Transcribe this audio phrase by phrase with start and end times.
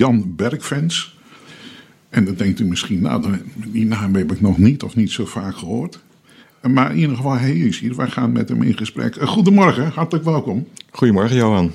[0.00, 1.16] Jan Bergfans.
[2.08, 5.24] En dan denkt u misschien, nou, die naam heb ik nog niet of niet zo
[5.24, 5.98] vaak gehoord.
[6.62, 7.96] Maar in ieder geval, hij is hier.
[7.96, 9.16] Wij gaan met hem in gesprek.
[9.16, 10.68] Eh, goedemorgen, hartelijk welkom.
[10.90, 11.72] Goedemorgen, Johan.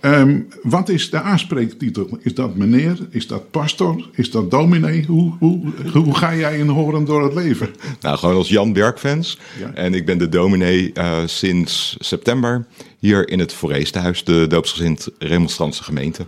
[0.00, 2.18] Um, wat is de aanspreektitel?
[2.22, 2.98] Is dat meneer?
[3.10, 4.08] Is dat pastor?
[4.12, 5.04] Is dat dominee?
[5.06, 5.60] Hoe, hoe,
[5.92, 7.68] hoe ga jij in Horen door het leven?
[8.00, 9.38] Nou, gewoon als Jan Bergfans.
[9.58, 9.74] Ja.
[9.74, 12.66] En ik ben de dominee uh, sinds september
[12.98, 16.26] hier in het Foreestenhuis, de doopsgezind remonstrantse gemeente.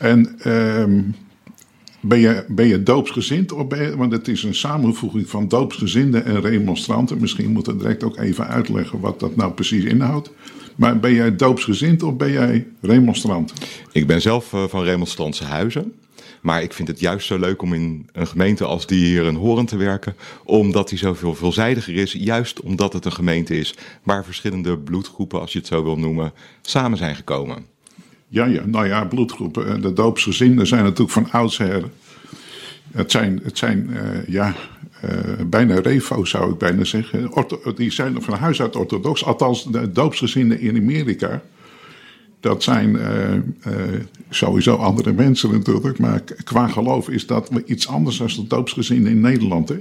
[0.00, 1.14] En um,
[2.00, 3.52] ben, je, ben je doopsgezind?
[3.52, 7.20] Of ben je, want het is een samenvoeging van doopsgezinden en remonstranten.
[7.20, 10.30] Misschien moet we direct ook even uitleggen wat dat nou precies inhoudt.
[10.76, 13.52] Maar ben jij doopsgezind of ben jij remonstrant?
[13.92, 15.92] Ik ben zelf uh, van remonstrantse huizen.
[16.42, 19.34] Maar ik vind het juist zo leuk om in een gemeente als die hier in
[19.34, 20.14] Horen te werken.
[20.44, 22.12] Omdat die zoveel veelzijdiger is.
[22.12, 26.32] Juist omdat het een gemeente is waar verschillende bloedgroepen, als je het zo wil noemen,
[26.60, 27.69] samen zijn gekomen.
[28.32, 29.66] Ja, ja, nou ja, bloedgroepen.
[29.66, 31.84] Eh, de doopsgezinden zijn natuurlijk van oudsher.
[32.92, 34.54] Het zijn, het zijn uh, ja,
[35.04, 35.10] uh,
[35.46, 37.30] bijna refo zou ik bijna zeggen.
[37.74, 39.24] Die zijn van huis uit orthodox.
[39.24, 41.42] Althans, de doopsgezinden in Amerika.
[42.40, 43.74] Dat zijn uh,
[44.30, 45.98] sowieso andere mensen natuurlijk.
[45.98, 49.68] Maar qua geloof is dat iets anders dan de doopsgezinden in Nederland.
[49.68, 49.78] Hè?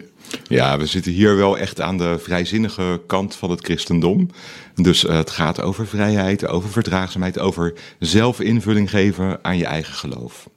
[0.47, 4.29] Ja, we zitten hier wel echt aan de vrijzinnige kant van het christendom.
[4.75, 10.49] Dus uh, het gaat over vrijheid, over verdraagzaamheid, over zelfinvulling geven aan je eigen geloof.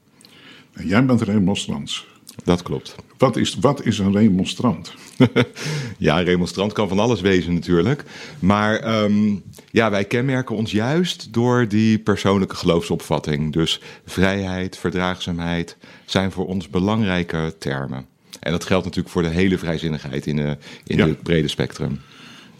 [0.72, 2.06] En jij bent remonstrants.
[2.44, 2.94] Dat klopt.
[3.18, 4.94] Wat is, wat is een remonstrant?
[5.98, 8.04] ja, een remonstrant kan van alles wezen natuurlijk.
[8.38, 13.52] Maar um, ja, wij kenmerken ons juist door die persoonlijke geloofsopvatting.
[13.52, 18.06] Dus vrijheid, verdraagzaamheid zijn voor ons belangrijke termen.
[18.40, 21.06] En dat geldt natuurlijk voor de hele vrijzinnigheid in, de, in ja.
[21.06, 22.00] het brede spectrum.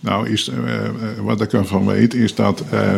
[0.00, 0.88] Nou, is, uh,
[1.20, 2.94] wat ik ervan weet, is dat uh,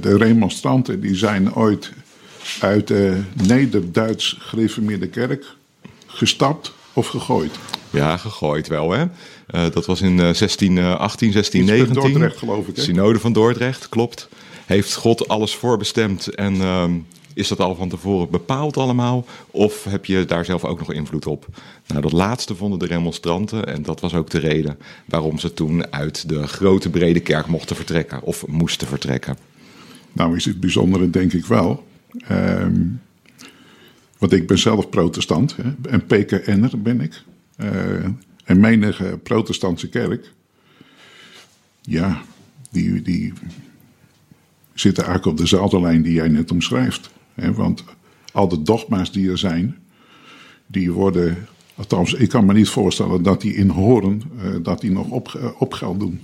[0.00, 1.92] de remonstranten die zijn ooit
[2.60, 5.58] uit de Neder-Duits gereformeerde kerk
[6.20, 7.58] gestapt of gegooid.
[7.90, 9.02] Ja, gegooid wel, hè.
[9.02, 9.08] Uh,
[9.72, 11.94] dat was in 1618, 1619.
[11.94, 12.76] Dordrecht, geloof ik.
[12.76, 12.82] Hè?
[12.82, 14.28] Synode van Dordrecht, klopt.
[14.66, 16.84] Heeft God alles voorbestemd en uh,
[17.34, 19.24] is dat al van tevoren bepaald allemaal?
[19.50, 21.46] Of heb je daar zelf ook nog invloed op?
[21.86, 25.92] Nou, dat laatste vonden de remonstranten en dat was ook de reden waarom ze toen
[25.92, 29.36] uit de grote brede kerk mochten vertrekken of moesten vertrekken.
[30.12, 31.84] Nou is het bijzondere denk ik wel.
[32.30, 33.00] Um,
[34.20, 37.22] want ik ben zelf protestant hè, en PKN'er ben ik.
[37.56, 38.04] Uh,
[38.44, 40.32] en menige protestantse kerk,
[41.80, 42.22] ja,
[42.70, 43.32] die, die
[44.74, 47.10] zitten eigenlijk op dezelfde lijn die jij net omschrijft.
[47.34, 47.84] Hè, want
[48.32, 49.76] al de dogma's die er zijn,
[50.66, 54.90] die worden, althans ik kan me niet voorstellen dat die in horen, uh, dat die
[54.90, 56.20] nog op, op geld doen.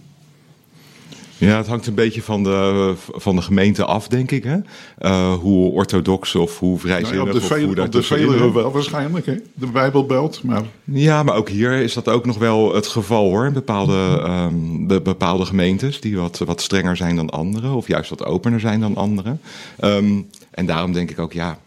[1.38, 4.44] Ja, het hangt een beetje van de, van de gemeente af, denk ik.
[4.44, 4.56] Hè?
[5.00, 7.24] Uh, hoe orthodox of hoe vrijzinnig.
[7.24, 9.34] Nou ja, de, veel, op de Veluwe wel waarschijnlijk, hè?
[9.54, 10.42] de Bijbelbelt.
[10.42, 10.62] Maar...
[10.84, 13.52] Ja, maar ook hier is dat ook nog wel het geval hoor.
[13.52, 17.72] Bepaalde, um, de bepaalde gemeentes die wat, wat strenger zijn dan andere.
[17.72, 19.36] Of juist wat opener zijn dan andere.
[19.80, 21.58] Um, en daarom denk ik ook, ja,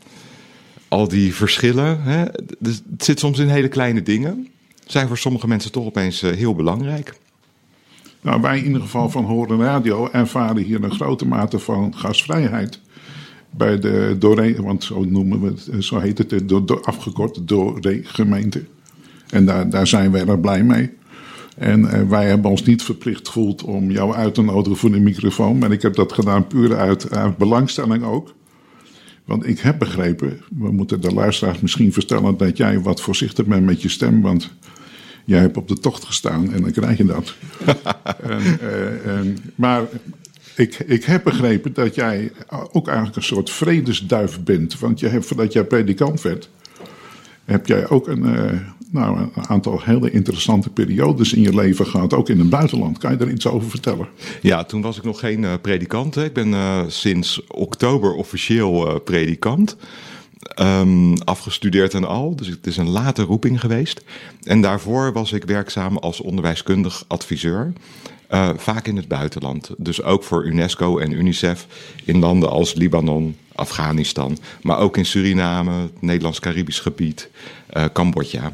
[0.87, 2.01] al die verschillen.
[2.01, 2.23] Hè,
[2.61, 4.47] het zit soms in hele kleine dingen.
[4.85, 7.13] Zijn voor sommige mensen toch opeens uh, heel belangrijk.
[8.21, 12.79] Nou, wij in ieder geval van Horen Radio ervaren hier een grote mate van gasvrijheid.
[13.49, 18.63] Bij de want zo noemen we het, zo heet het, de, de, afgekort Dore gemeente.
[19.29, 20.97] En daar, daar zijn wij er blij mee.
[21.57, 24.99] En uh, wij hebben ons niet verplicht gevoeld om jou uit te nodigen voor de
[24.99, 25.57] microfoon.
[25.57, 28.33] Maar ik heb dat gedaan puur uit, uit belangstelling ook.
[29.25, 33.65] Want ik heb begrepen, we moeten de luisteraars misschien vertellen dat jij wat voorzichtig bent
[33.65, 34.21] met je stem.
[34.21, 34.53] Want
[35.25, 37.35] jij hebt op de tocht gestaan en dan krijg je dat.
[38.21, 39.83] en, uh, en, maar
[40.55, 42.31] ik, ik heb begrepen dat jij
[42.71, 44.79] ook eigenlijk een soort vredesduif bent.
[44.79, 46.49] Want je hebt, voordat jij predikant werd,
[47.45, 48.51] heb jij ook een, uh,
[48.91, 52.13] nou, een aantal hele interessante periodes in je leven gehad.
[52.13, 52.97] Ook in het buitenland.
[52.97, 54.07] Kan je daar iets over vertellen?
[54.41, 56.15] Ja, toen was ik nog geen uh, predikant.
[56.15, 56.23] Hè.
[56.23, 59.77] Ik ben uh, sinds oktober officieel predikant.
[60.61, 62.35] Um, afgestudeerd en al.
[62.35, 64.03] Dus het is een late roeping geweest.
[64.43, 67.73] En daarvoor was ik werkzaam als onderwijskundig adviseur.
[68.31, 69.69] Uh, vaak in het buitenland.
[69.77, 71.67] Dus ook voor UNESCO en UNICEF
[72.05, 74.37] in landen als Libanon, Afghanistan.
[74.61, 77.29] Maar ook in Suriname, het Nederlands-Caribisch gebied,
[77.77, 78.53] uh, Cambodja.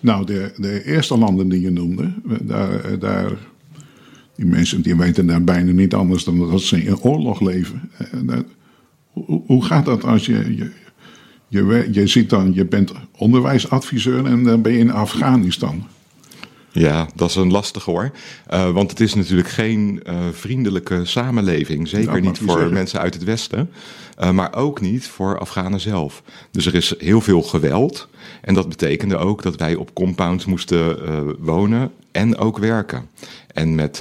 [0.00, 3.30] Nou, de, de eerste landen die je noemde, daar, daar,
[4.34, 7.90] die mensen die weten daar bijna niet anders dan dat ze in oorlog leven.
[9.46, 10.70] Hoe gaat dat als je, je,
[11.48, 15.86] je, je ziet dan, je bent onderwijsadviseur en dan ben je in Afghanistan.
[16.72, 18.10] Ja, dat is een lastige hoor.
[18.50, 21.88] Uh, want het is natuurlijk geen uh, vriendelijke samenleving.
[21.88, 22.72] Zeker niet voor zeggen.
[22.72, 23.70] mensen uit het Westen.
[24.20, 26.22] Uh, maar ook niet voor Afghanen zelf.
[26.50, 28.08] Dus er is heel veel geweld.
[28.40, 30.98] En dat betekende ook dat wij op compounds moesten
[31.44, 33.08] wonen en ook werken.
[33.52, 34.00] En met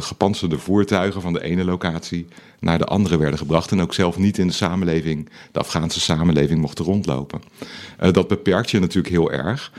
[0.00, 2.26] gepantserde voertuigen van de ene locatie
[2.60, 3.70] naar de andere werden gebracht.
[3.70, 7.40] En ook zelf niet in de samenleving, de Afghaanse samenleving, mochten rondlopen.
[8.12, 9.72] dat beperkt je natuurlijk heel erg.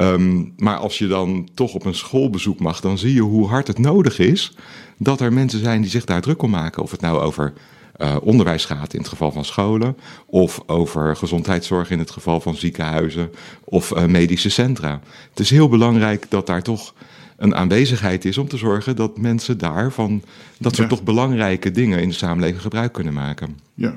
[0.00, 3.66] Um, maar als je dan toch op een schoolbezoek mag, dan zie je hoe hard
[3.66, 4.56] het nodig is
[4.96, 6.82] dat er mensen zijn die zich daar druk om maken.
[6.82, 7.52] Of het nou over
[7.98, 9.96] uh, onderwijs gaat in het geval van scholen,
[10.26, 13.32] of over gezondheidszorg in het geval van ziekenhuizen
[13.64, 15.00] of uh, medische centra.
[15.30, 16.94] Het is heel belangrijk dat daar toch
[17.36, 20.22] een aanwezigheid is om te zorgen dat mensen daarvan
[20.58, 23.58] dat soort toch belangrijke dingen in de samenleving gebruik kunnen maken.
[23.74, 23.94] Ja.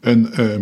[0.00, 0.54] En uh,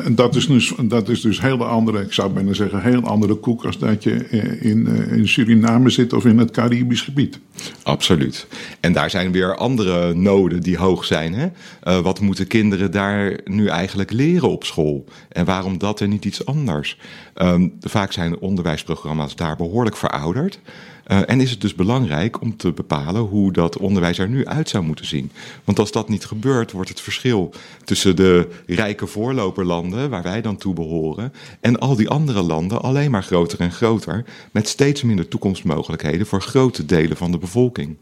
[0.00, 3.34] en dat is, dus, dat is dus heel andere, ik zou bijna zeggen, heel andere
[3.34, 4.28] koek als dat je
[4.60, 7.38] in, eh, in Suriname zit of in het Caribisch gebied.
[7.82, 8.46] Absoluut.
[8.80, 11.34] En daar zijn weer andere noden die hoog zijn.
[11.34, 11.46] Hè?
[11.84, 15.04] Uh, wat moeten kinderen daar nu eigenlijk leren op school?
[15.28, 16.98] En waarom dat en niet iets anders?
[17.36, 20.60] Um, vaak zijn onderwijsprogramma's daar behoorlijk verouderd.
[21.06, 24.68] Uh, en is het dus belangrijk om te bepalen hoe dat onderwijs er nu uit
[24.68, 25.30] zou moeten zien.
[25.64, 27.52] Want als dat niet gebeurt, wordt het verschil
[27.84, 33.10] tussen de rijke voorloperlanden, waar wij dan toe behoren, en al die andere landen alleen
[33.10, 37.96] maar groter en groter, met steeds minder toekomstmogelijkheden voor grote delen van de bevolking.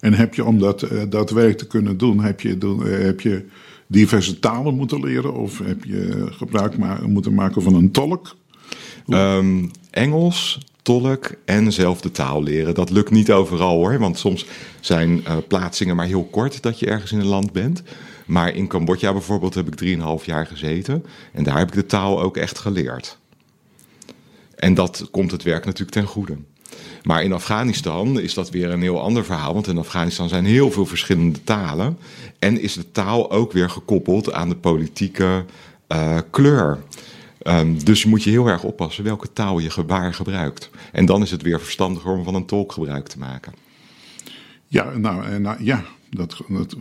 [0.00, 3.20] En heb je om dat, uh, dat werk te kunnen doen, heb je, uh, heb
[3.20, 3.46] je
[3.86, 8.36] diverse talen moeten leren of heb je gebruik ma moeten maken van een tolk?
[9.08, 10.58] Um, Engels,
[11.44, 12.74] en zelf de taal leren.
[12.74, 14.46] Dat lukt niet overal hoor, want soms
[14.80, 17.82] zijn uh, plaatsingen maar heel kort dat je ergens in een land bent.
[18.26, 22.22] Maar in Cambodja bijvoorbeeld heb ik 3,5 jaar gezeten en daar heb ik de taal
[22.22, 23.18] ook echt geleerd.
[24.56, 26.36] En dat komt het werk natuurlijk ten goede.
[27.02, 29.54] Maar in Afghanistan is dat weer een heel ander verhaal.
[29.54, 31.98] Want in Afghanistan zijn heel veel verschillende talen.
[32.38, 35.44] En is de taal ook weer gekoppeld aan de politieke
[35.88, 36.78] uh, kleur.
[37.46, 40.70] Um, dus moet je heel erg oppassen welke taal je waar gebruikt.
[40.92, 43.52] En dan is het weer verstandiger om van een tolk gebruik te maken.
[44.66, 46.76] Ja, nou, nou ja, dat, dat,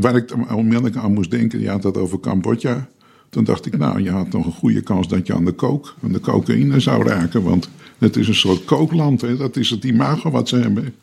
[0.00, 2.88] waar ik onmiddellijk aan moest denken, je had dat over Cambodja.
[3.28, 5.94] Toen dacht ik, nou, je had nog een goede kans dat je aan de kook,
[6.02, 7.42] aan de cocaïne zou raken.
[7.42, 7.68] Want
[7.98, 9.36] het is een soort kookland, hè?
[9.36, 10.94] dat is het imago wat ze hebben.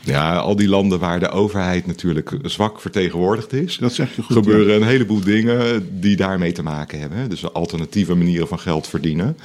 [0.00, 3.76] Ja, al die landen waar de overheid natuurlijk zwak vertegenwoordigd is.
[3.76, 4.36] Dat zeg je goed.
[4.36, 7.30] Gebeuren een heleboel dingen die daarmee te maken hebben.
[7.30, 9.36] Dus alternatieve manieren van geld verdienen.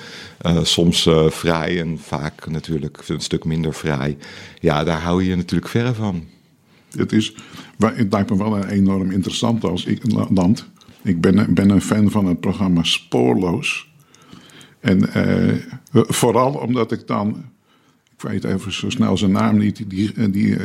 [0.45, 4.17] Uh, soms uh, vrij en vaak natuurlijk een stuk minder vrij.
[4.59, 6.23] Ja, daar hou je je natuurlijk verre van.
[6.95, 7.33] Het, is,
[7.77, 10.69] het lijkt me wel een enorm interessant als ik, land.
[11.03, 13.87] Ik ben, ben een fan van het programma Spoorloos.
[14.79, 15.53] En uh,
[15.91, 17.43] vooral omdat ik dan
[18.23, 20.57] ik weet even zo snel zijn naam niet, die, die, uh,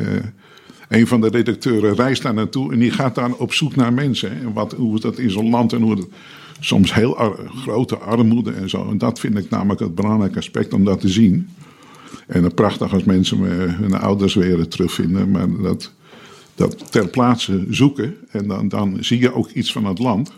[0.88, 4.30] een van de redacteuren reist daar naartoe en die gaat dan op zoek naar mensen.
[4.30, 6.06] En wat, hoe dat in zo'n land en hoe het
[6.60, 8.90] soms heel grote armoede en zo.
[8.90, 11.48] En dat vind ik namelijk het belangrijke aspect om dat te zien.
[12.26, 15.92] En het prachtig als mensen hun ouders weer terugvinden, maar dat,
[16.54, 18.14] dat ter plaatse zoeken.
[18.30, 20.32] En dan, dan zie je ook iets van het land.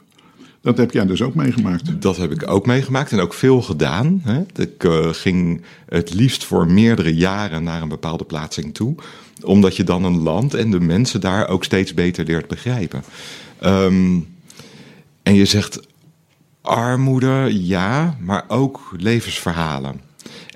[0.66, 2.02] Dat heb jij dus ook meegemaakt.
[2.02, 4.20] Dat heb ik ook meegemaakt en ook veel gedaan.
[4.24, 4.42] Hè.
[4.62, 8.94] Ik uh, ging het liefst voor meerdere jaren naar een bepaalde plaatsing toe.
[9.42, 13.04] Omdat je dan een land en de mensen daar ook steeds beter leert begrijpen.
[13.64, 14.26] Um,
[15.22, 15.80] en je zegt
[16.60, 20.00] armoede, ja, maar ook levensverhalen.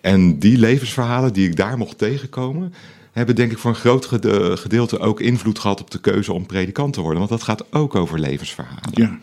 [0.00, 2.74] En die levensverhalen die ik daar mocht tegenkomen,
[3.12, 4.06] hebben denk ik voor een groot
[4.54, 7.18] gedeelte ook invloed gehad op de keuze om predikant te worden.
[7.18, 8.90] Want dat gaat ook over levensverhalen.
[8.92, 9.18] Ja.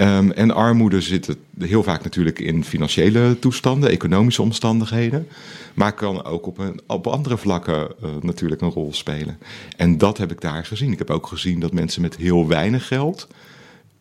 [0.00, 5.28] Um, en armoede zit heel vaak natuurlijk in financiële toestanden, economische omstandigheden.
[5.74, 9.38] Maar kan ook op, een, op andere vlakken uh, natuurlijk een rol spelen.
[9.76, 10.92] En dat heb ik daar gezien.
[10.92, 13.28] Ik heb ook gezien dat mensen met heel weinig geld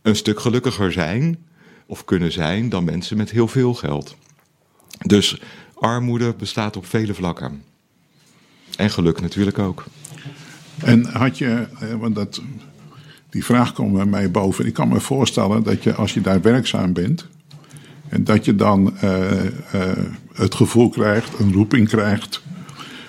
[0.01, 1.37] een stuk gelukkiger zijn
[1.85, 4.15] of kunnen zijn dan mensen met heel veel geld.
[5.05, 5.41] Dus
[5.73, 7.63] armoede bestaat op vele vlakken.
[8.77, 9.85] En geluk natuurlijk ook.
[10.77, 11.67] En had je,
[11.99, 12.41] want dat
[13.29, 14.65] die vraag komt bij mij boven.
[14.65, 17.27] Ik kan me voorstellen dat je als je daar werkzaam bent.
[18.09, 19.11] En dat je dan uh,
[19.43, 19.81] uh,
[20.33, 22.41] het gevoel krijgt, een roeping krijgt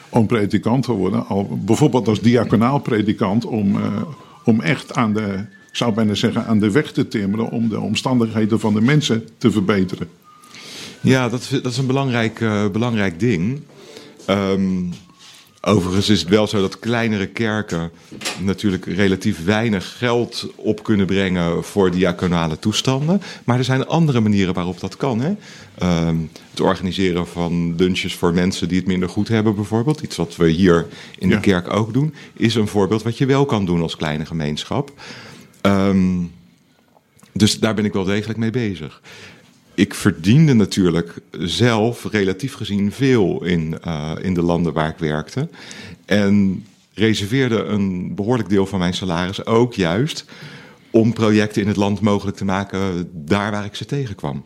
[0.09, 1.27] om predikant te worden.
[1.27, 3.85] Al, bijvoorbeeld als diaconaal predikant om, uh,
[4.45, 7.81] om echt aan de, ik zou bijna zeggen, aan de weg te timmeren om de
[7.81, 10.09] omstandigheden van de mensen te verbeteren.
[11.01, 13.61] Ja, dat dat is een belangrijk, belangrijk ding.
[14.29, 14.93] Um,
[15.63, 17.91] Overigens is het wel zo dat kleinere kerken
[18.43, 23.23] natuurlijk relatief weinig geld op kunnen brengen voor diaconale toestanden.
[23.45, 25.21] Maar er zijn andere manieren waarop dat kan.
[25.21, 25.35] Hè?
[25.79, 26.17] Ehm,
[26.51, 30.01] het organiseren van lunches voor mensen die het minder goed hebben, bijvoorbeeld.
[30.01, 30.87] Iets wat we hier
[31.19, 34.27] in de kerk ook doen, is een voorbeeld wat je wel kan doen als kleine
[34.27, 34.93] gemeenschap.
[35.61, 36.19] Ehm,
[37.33, 39.01] dus daar ben ik wel degelijk mee bezig
[39.81, 45.49] ik verdiende natuurlijk zelf relatief gezien veel in, uh, in de landen waar ik werkte.
[46.05, 50.25] En reserveerde een behoorlijk deel van mijn salaris ook juist
[50.91, 54.45] om projecten in het land mogelijk te maken daar waar ik ze tegenkwam.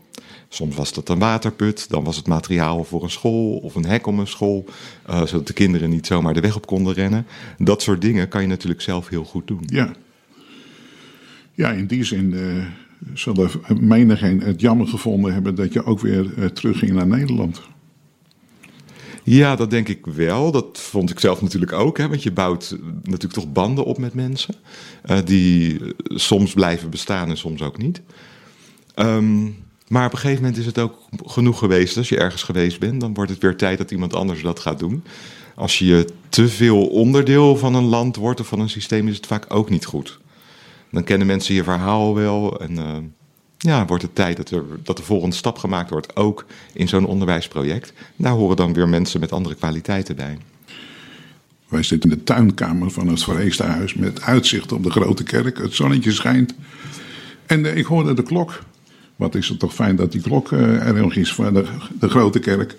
[0.48, 4.06] Soms was dat een waterput, dan was het materiaal voor een school of een hek
[4.06, 4.64] om een school,
[5.10, 7.26] uh, zodat de kinderen niet zomaar de weg op konden rennen.
[7.58, 9.62] Dat soort dingen kan je natuurlijk zelf heel goed doen.
[9.66, 9.92] Ja,
[11.54, 12.32] ja in die zin.
[12.32, 12.64] Uh
[13.14, 17.62] zullen menigeen het jammer gevonden hebben dat je ook weer uh, terugging naar Nederland.
[19.22, 20.50] Ja, dat denk ik wel.
[20.50, 21.98] Dat vond ik zelf natuurlijk ook.
[21.98, 24.54] Hè, want je bouwt natuurlijk toch banden op met mensen.
[25.06, 28.02] Uh, die soms blijven bestaan en soms ook niet.
[28.96, 29.56] Um,
[29.88, 31.96] maar op een gegeven moment is het ook genoeg geweest.
[31.96, 34.78] Als je ergens geweest bent, dan wordt het weer tijd dat iemand anders dat gaat
[34.78, 35.04] doen.
[35.54, 39.26] Als je te veel onderdeel van een land wordt of van een systeem, is het
[39.26, 40.18] vaak ook niet goed.
[40.94, 42.60] Dan kennen mensen je verhaal wel.
[42.60, 42.96] En uh,
[43.58, 47.06] ja, wordt het tijd dat, er, dat de volgende stap gemaakt wordt, ook in zo'n
[47.06, 47.92] onderwijsproject.
[48.16, 50.38] Daar horen dan weer mensen met andere kwaliteiten bij.
[51.68, 55.58] Wij zitten in de tuinkamer van het Verheesterhuis met uitzicht op de grote kerk.
[55.58, 56.54] Het zonnetje schijnt.
[57.46, 58.62] En uh, ik hoorde de klok.
[59.16, 61.66] Wat is het toch fijn dat die klok uh, er nog is voor de,
[61.98, 62.76] de grote kerk.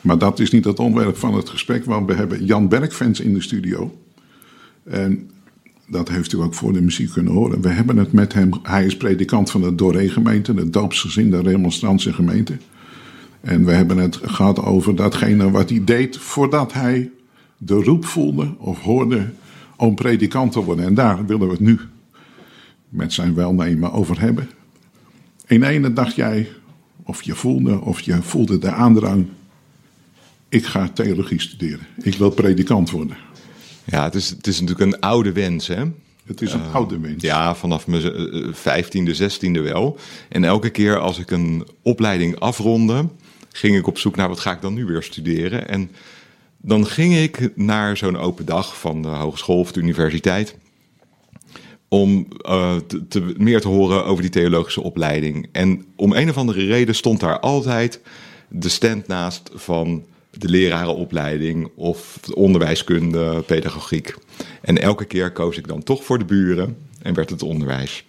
[0.00, 3.34] Maar dat is niet het onderwerp van het gesprek, want we hebben Jan Bergfans in
[3.34, 3.98] de studio.
[4.84, 5.30] En
[5.86, 7.60] dat heeft u ook voor de muziek kunnen horen.
[7.60, 8.50] We hebben het met hem.
[8.62, 12.56] Hij is predikant van de Doree-gemeente, de doopsgezinde remonstrantse gemeente.
[13.40, 17.10] En we hebben het gehad over datgene wat hij deed voordat hij
[17.56, 19.32] de roep voelde of hoorde
[19.76, 20.84] om predikant te worden.
[20.84, 21.78] En daar willen we het nu
[22.88, 24.48] met zijn welnemen over hebben.
[25.46, 26.48] In ene dacht jij,
[27.02, 29.26] of je voelde, of je voelde de aandrang.
[30.48, 31.86] Ik ga theologie studeren.
[32.02, 33.16] Ik wil predikant worden.
[33.86, 35.84] Ja, het is, het is natuurlijk een oude wens, hè?
[36.26, 37.22] Het is een uh, oude wens.
[37.22, 39.98] Ja, vanaf mijn eh, vijftiende, zestiende wel.
[40.28, 43.08] En elke keer als ik een opleiding afronde,
[43.52, 45.68] ging ik op zoek naar wat ga ik dan nu weer studeren.
[45.68, 45.90] En
[46.56, 50.56] dan ging ik naar zo'n open dag van de hogeschool of de universiteit.
[51.88, 55.48] Om uh, te, te, meer te horen over die theologische opleiding.
[55.52, 58.00] En om een of andere reden stond daar altijd
[58.48, 60.04] de stand naast van
[60.38, 64.14] de lerarenopleiding of onderwijskunde, pedagogiek.
[64.60, 68.04] En elke keer koos ik dan toch voor de buren en werd het onderwijs.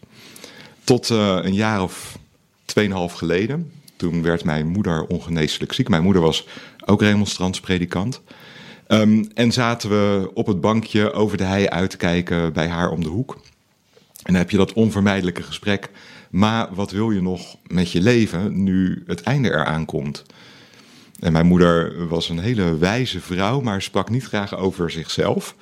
[0.84, 2.18] Tot uh, een jaar of
[2.66, 3.72] tweeënhalf geleden.
[3.96, 5.90] Toen werd mijn moeder ongeneeslijk ziek.
[5.90, 6.48] Mijn moeder was
[6.86, 8.22] ook remonstrantspredikant.
[8.88, 12.90] Um, en zaten we op het bankje over de hei uit te kijken bij haar
[12.90, 13.34] om de hoek.
[14.24, 15.90] En dan heb je dat onvermijdelijke gesprek.
[16.30, 20.24] Maar wat wil je nog met je leven nu het einde eraan komt?
[21.20, 25.56] En mijn moeder was een hele wijze vrouw, maar sprak niet graag over zichzelf.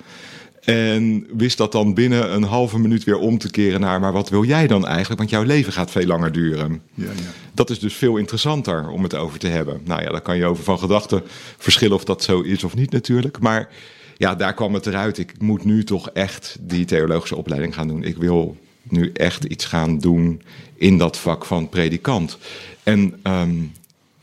[0.66, 4.28] En wist dat dan binnen een halve minuut weer om te keren naar, maar wat
[4.28, 5.18] wil jij dan eigenlijk?
[5.18, 6.82] Want jouw leven gaat veel langer duren.
[6.94, 7.10] Ja, ja.
[7.54, 9.80] Dat is dus veel interessanter om het over te hebben.
[9.84, 11.22] Nou ja, daar kan je over van gedachten
[11.58, 13.38] verschillen of dat zo is of niet natuurlijk.
[13.40, 13.68] Maar
[14.16, 15.18] ja, daar kwam het eruit.
[15.18, 18.04] Ik moet nu toch echt die theologische opleiding gaan doen.
[18.04, 20.42] Ik wil nu echt iets gaan doen
[20.76, 22.38] in dat vak van predikant.
[22.82, 23.72] En um,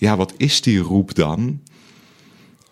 [0.04, 1.62] ja, wat is die roep dan?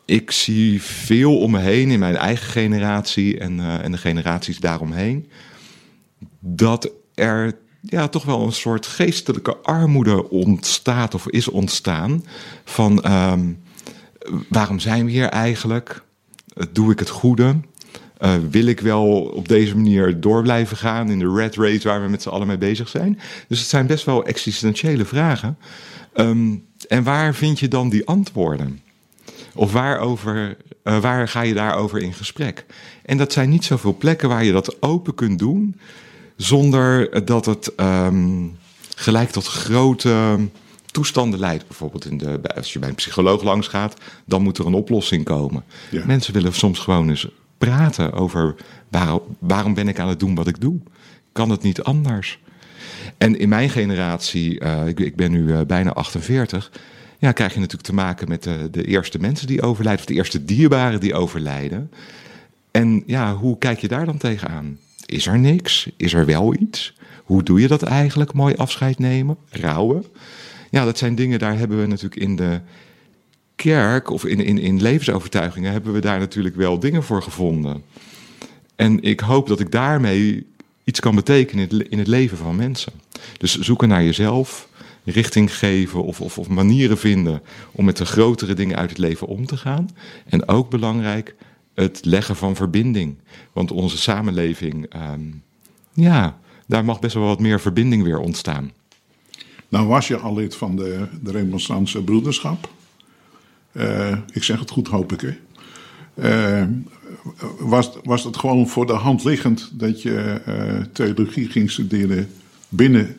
[0.05, 4.59] Ik zie veel om me heen in mijn eigen generatie en, uh, en de generaties
[4.59, 5.29] daaromheen.
[6.39, 12.25] Dat er ja, toch wel een soort geestelijke armoede ontstaat of is ontstaan.
[12.63, 13.61] Van um,
[14.49, 16.03] waarom zijn we hier eigenlijk?
[16.71, 17.59] Doe ik het goede?
[18.19, 22.01] Uh, wil ik wel op deze manier door blijven gaan in de red race waar
[22.03, 23.19] we met z'n allen mee bezig zijn?
[23.47, 25.57] Dus het zijn best wel existentiële vragen.
[26.15, 28.81] Um, en waar vind je dan die antwoorden?
[29.55, 32.65] Of waarover, uh, waar ga je daarover in gesprek?
[33.05, 35.79] En dat zijn niet zoveel plekken waar je dat open kunt doen,
[36.35, 38.57] zonder dat het um,
[38.95, 40.37] gelijk tot grote
[40.85, 41.67] toestanden leidt.
[41.67, 43.93] Bijvoorbeeld in de, als je bij een psycholoog langs gaat,
[44.25, 45.63] dan moet er een oplossing komen.
[45.91, 46.05] Ja.
[46.05, 48.55] Mensen willen soms gewoon eens praten over
[48.89, 50.79] waarom, waarom ben ik aan het doen wat ik doe?
[51.31, 52.39] Kan het niet anders?
[53.17, 56.71] En in mijn generatie, uh, ik, ik, ben nu uh, bijna 48,
[57.19, 60.13] ja, krijg je natuurlijk te maken met de, de eerste mensen die overlijden, of de
[60.13, 61.91] eerste dierbaren die overlijden.
[62.71, 64.77] En ja, hoe kijk je daar dan tegenaan?
[65.05, 65.89] Is er niks?
[65.97, 66.93] Is er wel iets?
[67.23, 68.33] Hoe doe je dat eigenlijk?
[68.33, 70.05] Mooi afscheid nemen, rouwen.
[70.69, 72.59] Ja, dat zijn dingen, daar hebben we natuurlijk in de
[73.55, 77.83] kerk of in, in, in levensovertuigingen hebben we daar natuurlijk wel dingen voor gevonden.
[78.75, 80.47] En ik hoop dat ik daarmee
[80.91, 82.93] iets kan betekenen in het, leven van mensen.
[83.37, 84.67] Dus zoeken naar jezelf,
[85.03, 89.27] richting geven of, of, of manieren vinden om met de grotere dingen uit het leven
[89.27, 89.89] om te gaan.
[90.25, 91.35] En ook belangrijk,
[91.73, 93.17] het leggen van verbinding.
[93.53, 95.21] Want onze samenleving, ehm,
[95.93, 98.71] ja, daar mag best wel wat meer verbinding weer ontstaan.
[99.69, 102.69] Nou was je al lid van de, de Remonstrantse Broederschap.
[103.71, 105.21] Uh, ik zeg het goed, hoop ik.
[105.21, 105.33] Hè?
[106.61, 106.67] Uh,
[107.59, 112.29] was, was het gewoon voor de hand liggend dat je uh, theologie ging studeren
[112.69, 113.17] binnen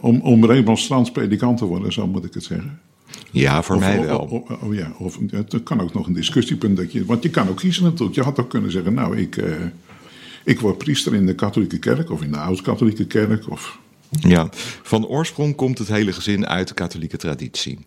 [0.00, 2.80] om, om remonstrants predikant te worden, zo moet ik het zeggen?
[3.30, 4.18] Ja, voor of, mij wel.
[4.18, 6.76] Of, of, ja, of het kan ook nog een discussiepunt.
[6.76, 8.14] Dat je, want je kan ook kiezen natuurlijk.
[8.14, 9.42] Je had ook kunnen zeggen, nou, ik,
[10.44, 13.50] ik word priester in de katholieke kerk of in de oud-katholieke kerk.
[13.50, 13.78] Of...
[14.10, 14.48] Ja,
[14.82, 17.78] van oorsprong komt het hele gezin uit de katholieke traditie.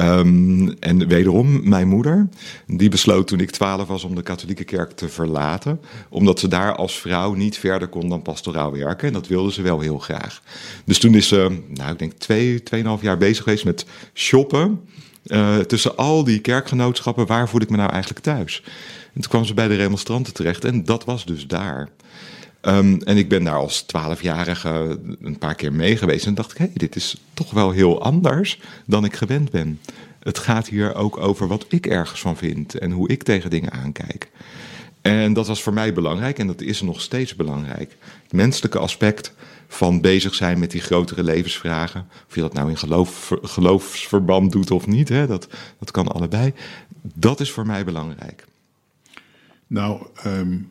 [0.00, 2.28] Um, en wederom, mijn moeder,
[2.66, 5.80] die besloot toen ik twaalf was om de katholieke kerk te verlaten.
[6.08, 9.06] Omdat ze daar als vrouw niet verder kon dan pastoraal werken.
[9.06, 10.42] En dat wilde ze wel heel graag.
[10.84, 14.80] Dus toen is ze, nou ik denk twee, tweeënhalf jaar bezig geweest met shoppen.
[15.26, 18.62] Uh, tussen al die kerkgenootschappen, waar voel ik me nou eigenlijk thuis?
[19.14, 21.88] En toen kwam ze bij de remonstranten terecht en dat was dus daar.
[22.62, 26.26] Um, en ik ben daar als twaalfjarige een paar keer mee geweest.
[26.26, 29.80] En dacht ik, hé, hey, dit is toch wel heel anders dan ik gewend ben.
[30.18, 33.72] Het gaat hier ook over wat ik ergens van vind en hoe ik tegen dingen
[33.72, 34.30] aankijk.
[35.00, 37.96] En dat was voor mij belangrijk en dat is nog steeds belangrijk.
[38.22, 39.32] Het menselijke aspect
[39.68, 42.08] van bezig zijn met die grotere levensvragen.
[42.28, 45.48] Of je dat nou in geloof, geloofsverband doet of niet, hè, dat,
[45.78, 46.52] dat kan allebei.
[47.02, 48.44] Dat is voor mij belangrijk.
[49.66, 50.70] Nou, um,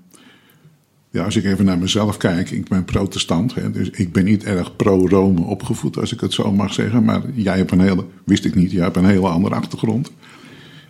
[1.12, 4.44] ja, als ik even naar mezelf kijk, ik ben protestant, hè, dus ik ben niet
[4.44, 7.04] erg pro-Rome opgevoed, als ik het zo mag zeggen.
[7.04, 10.12] Maar jij hebt een hele, wist ik niet, jij hebt een hele andere achtergrond.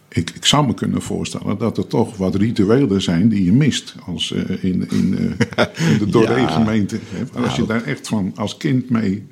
[0.10, 3.96] Ik, ik zou me kunnen voorstellen dat er toch wat rituelen zijn die je mist
[4.06, 7.00] als, uh, in, in, uh, in de Doree-gemeente.
[7.34, 7.42] Ja.
[7.42, 9.24] Als je daar echt van als kind mee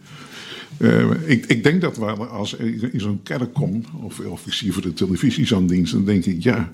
[0.78, 4.54] uh, ik, ik, denk dat wel als ik in zo'n kerk kom, of, of ik
[4.54, 6.72] zie voor de televisie zo'n dienst, dan denk ik ja,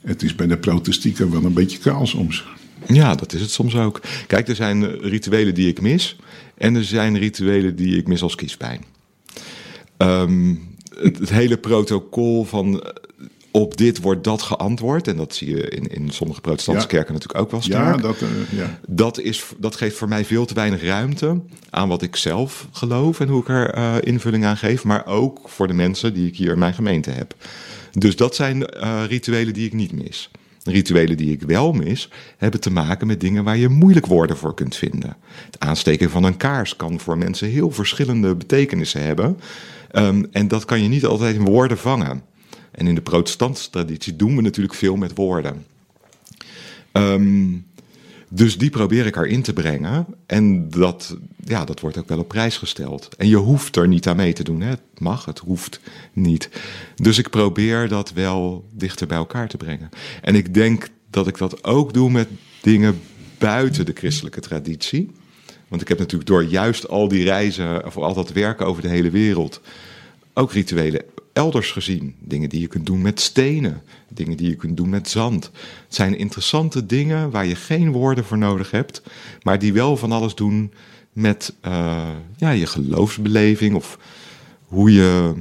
[0.00, 2.44] het is bij de protestanten wel een beetje kaal soms.
[2.86, 4.00] Ja, dat is het soms ook.
[4.26, 6.16] Kijk, er zijn rituelen die ik mis.
[6.56, 8.84] En er zijn rituelen die ik mis als kiespijn.
[9.98, 12.90] Um, het, het, hele protocol van eh,
[13.50, 15.08] op dit wordt dat geantwoord.
[15.08, 16.92] En dat zie je in, in sommige protestantse ja.
[16.92, 17.96] kerken natuurlijk ook wel sterk.
[17.96, 18.78] Ja, dat, uh, ja.
[18.88, 23.20] Dat, is, dat geeft voor mij veel te weinig ruimte aan wat ik zelf geloof
[23.20, 24.84] en hoe ik er uh, invulling aan geef.
[24.84, 27.34] Maar ook voor de mensen die ik hier in mijn gemeente heb.
[27.92, 30.30] Dus dat zijn uh, rituelen die ik niet mis.
[30.64, 34.54] Rituelen die ik wel mis, hebben te maken met dingen waar je moeilijk woorden voor
[34.54, 35.16] kunt vinden.
[35.44, 39.38] Het aansteken van een kaars kan voor mensen heel verschillende betekenissen hebben.
[39.92, 42.22] Um, en dat kan je niet altijd in woorden vangen.
[42.70, 45.64] En in de protestantse traditie doen we natuurlijk veel met woorden.
[46.92, 47.66] Um,
[48.30, 50.06] dus die probeer ik erin te brengen.
[50.26, 53.08] En dat, ja, dat wordt ook wel op prijs gesteld.
[53.16, 54.60] En je hoeft er niet aan mee te doen.
[54.60, 54.68] Hè?
[54.68, 55.80] Het mag, het hoeft
[56.12, 56.48] niet.
[56.94, 59.88] Dus ik probeer dat wel dichter bij elkaar te brengen.
[60.22, 62.28] En ik denk dat ik dat ook doe met
[62.60, 63.00] dingen
[63.38, 65.10] buiten de christelijke traditie.
[65.68, 68.88] Want ik heb natuurlijk door juist al die reizen, of al dat werken over de
[68.88, 69.60] hele wereld,
[70.34, 72.14] ook rituelen elders gezien.
[72.18, 75.44] Dingen die je kunt doen met stenen, dingen die je kunt doen met zand.
[75.84, 79.02] Het zijn interessante dingen waar je geen woorden voor nodig hebt,
[79.42, 80.72] maar die wel van alles doen
[81.12, 83.98] met uh, ja, je geloofsbeleving of
[84.64, 85.34] hoe je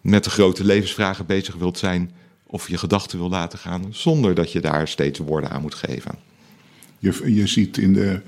[0.00, 2.10] met de grote levensvragen bezig wilt zijn
[2.46, 6.12] of je gedachten wil laten gaan, zonder dat je daar steeds woorden aan moet geven.
[6.98, 8.20] Je, je ziet in de,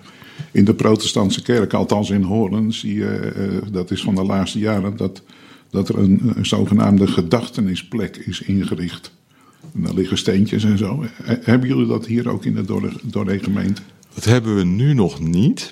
[0.53, 4.59] in de protestantse kerk, althans in Hoorn, zie je, uh, dat is van de laatste
[4.59, 5.23] jaren, dat
[5.71, 9.13] dat er een, een zogenaamde gedachtenisplek is ingericht.
[9.75, 11.05] En daar liggen steentjes en zo.
[11.23, 13.83] Hebben jullie dat hier ook in de Dordrecht gemeente?
[14.15, 15.71] Dat hebben we nu nog niet.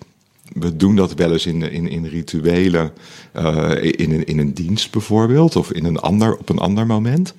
[0.53, 2.93] We doen dat wel eens in, in, in rituelen,
[3.37, 7.35] uh, in, in, in een dienst bijvoorbeeld, of in een ander, op een ander moment.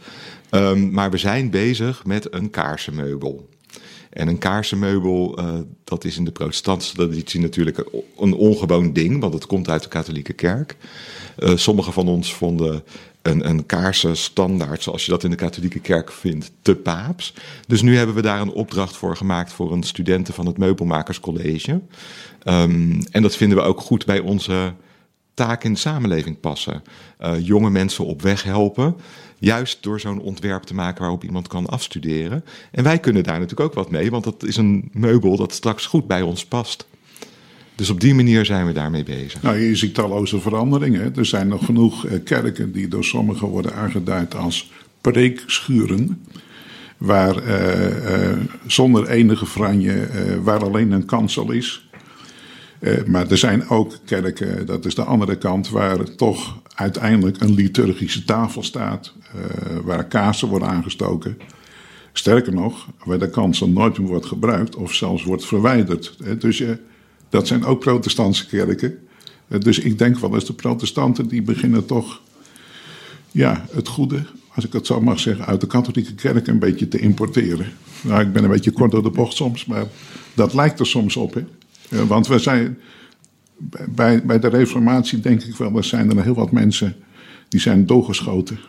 [0.52, 3.50] Um, maar we zijn bezig met een kaarsenmeubel.
[4.10, 7.84] En een kaarsenmeubel, uh, dat is in de protestantse traditie natuurlijk
[8.18, 10.76] een ongewoon ding, want het komt uit de katholieke kerk.
[11.40, 12.84] Uh, sommigen van ons vonden
[13.22, 17.34] een, een kaarsenstandaard, zoals je dat in de katholieke kerk vindt, te paaps.
[17.68, 21.82] Dus nu hebben we daar een opdracht voor gemaakt voor een studenten van het Meubelmakerscollege.
[22.44, 24.74] Um, en dat vinden we ook goed bij onze
[25.34, 26.84] taak in de samenleving passen.
[27.20, 28.96] Uh, jonge mensen op weg helpen.
[29.40, 32.46] Juist door zo'n ontwerp te maken waarop iemand kan afstuderen.
[32.72, 35.86] En wij kunnen daar natuurlijk ook wat mee, want dat is een meubel dat straks
[35.86, 36.88] goed bij ons past.
[37.76, 39.42] Dus op die manier zijn we daarmee bezig.
[39.42, 41.16] Nou, je ziet talloze veranderingen.
[41.16, 44.72] Er zijn nog genoeg eh, kerken die door sommigen worden aangeduid als
[45.02, 46.24] preekschuren.
[46.98, 50.08] Waar uh, uh, zonder enige franje,
[50.44, 51.90] waar alleen een kansel is.
[53.06, 58.24] maar er zijn ook kerken, dat is de andere kant, waar toch uiteindelijk een liturgische
[58.24, 59.14] tafel staat.
[59.84, 61.38] waar kaarsen worden aangestoken.
[62.14, 66.18] Sterker nog, waar de kansel nooit meer wordt gebruikt of zelfs wordt verwijderd.
[66.40, 66.64] Dus
[67.30, 68.98] dat zijn ook protestantse kerken.
[69.50, 72.22] Eh, dus ik denk wel eens de protestanten die beginnen toch
[73.32, 74.24] ja, het goede,
[74.56, 77.68] als ik het zo mag zeggen, uit de katholieke kerk een beetje te importeren.
[78.02, 79.86] Nou, ik ben een beetje kort door de bocht soms, maar
[80.34, 81.34] dat lijkt er soms op.
[81.34, 81.44] Hè?
[81.90, 82.78] Eh, want we zijn,
[83.90, 86.96] bij, bij de reformatie denk ik wel, er zijn er heel wat mensen
[87.50, 88.60] die zijn doorgeschoten.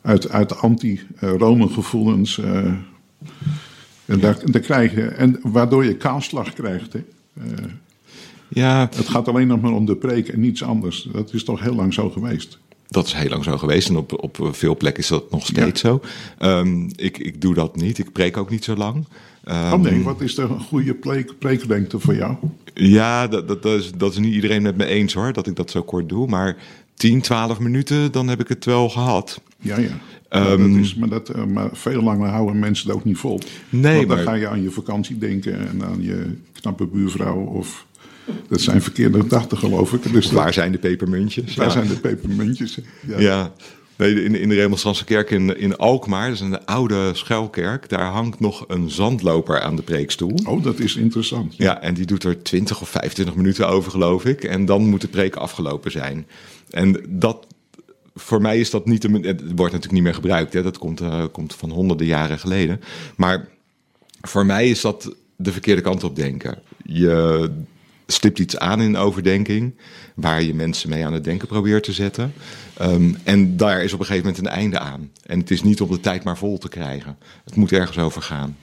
[0.00, 2.36] Uit, uit anti-Rome gevoelens.
[2.36, 2.74] Uh,
[4.04, 6.92] en, daar, daar krijg je, en waardoor je kaalslag krijgt.
[6.92, 7.04] Hè?
[7.34, 7.64] Eh,
[8.48, 8.88] ja.
[8.94, 11.08] Het gaat alleen nog maar om de preek en niets anders.
[11.12, 12.58] Dat is toch heel lang zo geweest.
[12.88, 15.80] Dat is heel lang zo geweest en op, op veel plekken is dat nog steeds
[15.80, 16.00] zo.
[16.38, 18.96] Um, ik, ik doe dat niet, ik preek ook niet zo lang.
[19.48, 22.36] Um, oh nee, wat is er een goede preek, preeklengte voor jou?
[22.74, 25.56] Ja, dat, dat, dat, is, dat is niet iedereen met me eens hoor, dat ik
[25.56, 26.26] dat zo kort doe.
[26.26, 26.56] Maar
[26.94, 29.40] 10, 12 minuten, dan heb ik het wel gehad.
[29.58, 29.98] Ja, ja.
[30.52, 33.40] Um, dat is, maar, dat, uh, maar veel langer houden mensen dat ook niet vol.
[33.68, 34.26] Nee, Want dan maar...
[34.26, 37.86] ga je aan je vakantie denken en aan je knappe buurvrouw of...
[38.48, 40.12] Dat zijn verkeerde gedachten, geloof ik.
[40.12, 41.54] Dus waar zijn de pepermuntjes?
[41.54, 42.78] Waar zijn de pepermuntjes?
[43.06, 43.18] Ja.
[43.18, 43.52] ja.
[43.98, 48.06] Nee, in, in de Remonstrantse kerk in, in Alkmaar, dat is een oude schuilkerk, daar
[48.06, 50.38] hangt nog een zandloper aan de preekstoel.
[50.44, 51.56] Oh, dat is interessant.
[51.56, 54.44] Ja, en die doet er 20 of 25 minuten over, geloof ik.
[54.44, 56.26] En dan moet de preek afgelopen zijn.
[56.70, 57.46] En dat,
[58.14, 59.04] voor mij is dat niet.
[59.04, 60.52] Een, het wordt natuurlijk niet meer gebruikt.
[60.52, 60.62] Hè?
[60.62, 62.80] Dat komt, uh, komt van honderden jaren geleden.
[63.16, 63.48] Maar
[64.20, 66.58] voor mij is dat de verkeerde kant op denken.
[66.84, 67.50] Je
[68.12, 69.74] stipt iets aan in overdenking,
[70.14, 72.32] waar je mensen mee aan het denken probeert te zetten.
[72.82, 75.10] Um, en daar is op een gegeven moment een einde aan.
[75.22, 77.18] En het is niet om de tijd maar vol te krijgen.
[77.44, 78.56] Het moet ergens over gaan.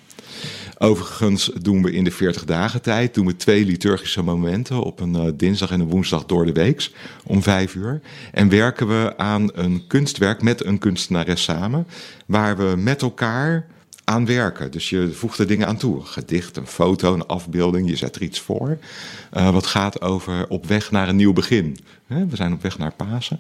[0.77, 5.15] Overigens doen we in de 40 dagen tijd doen we twee liturgische momenten op een
[5.15, 6.91] uh, dinsdag en een woensdag door de week
[7.23, 8.01] om vijf uur.
[8.31, 11.88] En werken we aan een kunstwerk met een kunstenares samen,
[12.25, 13.67] waar we met elkaar
[14.05, 14.71] aan werken.
[14.71, 15.99] Dus je voegt er dingen aan toe.
[15.99, 17.89] Een gedicht, een foto, een afbeelding.
[17.89, 18.77] Je zet er iets voor.
[19.33, 21.77] Uh, wat gaat over op weg naar een nieuw begin.
[22.07, 23.39] We zijn op weg naar Pasen.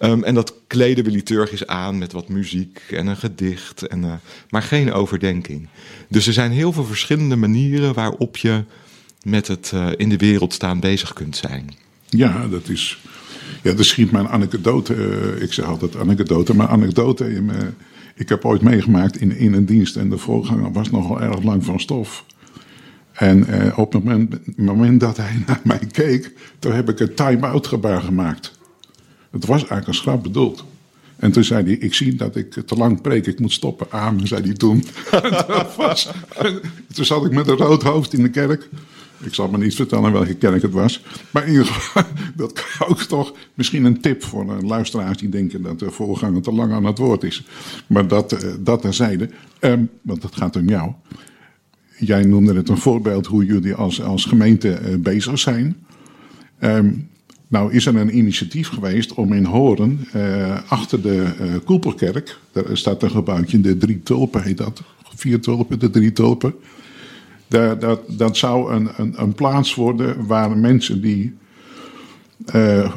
[0.00, 3.86] Um, en dat kleden we liturgisch aan met wat muziek en een gedicht.
[3.86, 4.12] En, uh,
[4.50, 5.68] maar geen overdenking.
[6.08, 8.64] Dus er zijn heel veel verschillende manieren waarop je
[9.22, 11.74] met het uh, in de wereld staan bezig kunt zijn.
[12.08, 12.98] Ja, dat is.
[13.62, 14.94] Ja, dat schiet mijn anekdote.
[15.40, 17.74] ik zeg altijd anekdote, maar anekdote in mijn
[18.20, 21.64] ik heb ooit meegemaakt in, in een dienst en de voorganger was nogal erg lang
[21.64, 22.24] van stof.
[23.12, 24.04] En eh, op het
[24.56, 28.58] moment, dat hij naar mij keek, toen heb ik een time-out gebaar gemaakt.
[29.30, 30.64] Het was eigenlijk een schrap bedoeld.
[31.16, 33.86] En toen zei hij, ik zie dat ik te lang preek, ik moet stoppen.
[33.90, 34.84] Amen, zei hij toen.
[36.94, 38.68] toen zat ik met een rood hoofd in de kerk.
[39.22, 41.02] Ik zal me niet vertellen welke kerk het was.
[41.30, 42.02] Maar in ieder geval,
[42.36, 46.42] dat kan ook toch misschien een tip voor een luisteraars die denken dat de voorganger
[46.42, 47.44] te lang aan het woord is.
[47.86, 49.30] Maar dat, eh, dat terzijde,
[49.60, 50.92] um, want het gaat om jou.
[51.98, 55.76] Jij noemde het een voorbeeld hoe jullie als, als gemeente uh, bezig zijn.
[56.60, 57.08] Um,
[57.48, 62.76] nou is er een initiatief geweest om in Horen, uh, achter de uh, Koepelkerk, daar
[62.76, 64.82] staat een gebouwtje, de Drie Tulpen heet dat.
[65.14, 66.54] Vier tulpen, de Drie Tulpen.
[67.50, 71.34] Dat, dat, dat zou een, een, een, plaats worden waar mensen die.
[72.54, 72.94] Uh,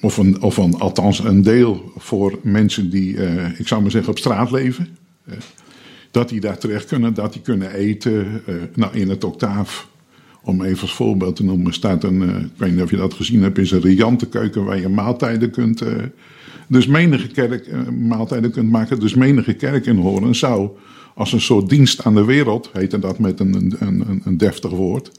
[0.00, 4.10] of, een, of een, althans een deel voor mensen die, uh, ik zou maar zeggen,
[4.10, 4.88] op straat leven.
[5.28, 5.34] Uh,
[6.10, 8.42] dat die daar terecht kunnen, dat die kunnen eten.
[8.74, 9.88] nou, in het octaaf,
[10.42, 13.42] om even als voorbeeld te noemen, staat een, ik weet niet of je dat gezien
[13.42, 15.82] hebt, is een riante keuken waar je maaltijden kunt.
[16.66, 19.00] dus menige kerk maaltijden kunt maken.
[19.00, 20.70] Dus menige kerk in Horen zou
[21.16, 23.76] als een soort dienst aan de wereld, heette dat met een, een,
[24.08, 25.10] een, een deftig woord,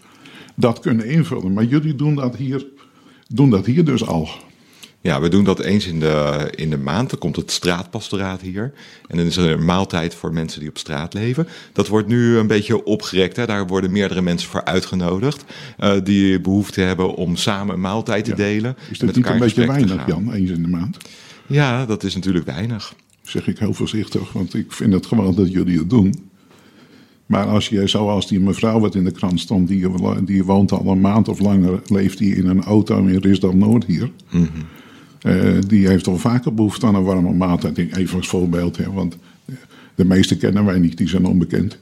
[0.55, 1.53] dat kunnen invullen.
[1.53, 2.65] Maar jullie doen dat hier,
[3.27, 4.29] doen dat hier dus al.
[5.01, 7.10] Ja, we doen dat eens in de, in de maand.
[7.10, 8.73] Dan komt het straatpastoraat hier.
[9.07, 11.47] En dan is er een maaltijd voor mensen die op straat leven.
[11.73, 13.36] Dat wordt nu een beetje opgerekt.
[13.36, 13.45] Hè.
[13.45, 15.43] Daar worden meerdere mensen voor uitgenodigd.
[15.79, 18.77] Uh, die behoefte hebben om samen een maaltijd te delen.
[18.91, 20.97] Is dat niet een beetje weinig, Jan, eens in de maand?
[21.47, 22.93] Ja, dat is natuurlijk weinig
[23.30, 26.30] zeg ik heel voorzichtig, want ik vind het gewoon dat jullie het doen.
[27.26, 29.88] Maar als je, zoals die mevrouw wat in de krant stond, die,
[30.26, 33.86] die woont al een maand of langer, leeft die in een auto in Risdal Noord
[33.86, 34.12] hier.
[34.30, 34.48] Mm
[35.68, 37.78] die heeft al vaker behoefte aan een warme maaltijd.
[37.78, 39.18] Even als voorbeeld, hè, want
[39.96, 41.78] de meeste kennen wij niet, die zijn onbekend.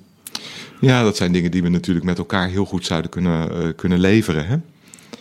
[0.80, 4.00] Ja, dat zijn dingen die we natuurlijk met elkaar heel goed zouden kunnen, uh, kunnen
[4.00, 4.48] leveren.
[4.48, 4.58] Hè?